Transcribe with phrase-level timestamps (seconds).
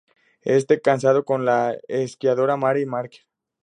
[0.41, 3.27] Está casado con la esquiadora Marie Marchand-Arvier.